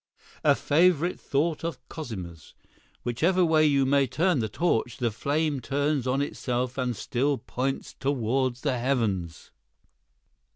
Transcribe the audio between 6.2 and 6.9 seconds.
itself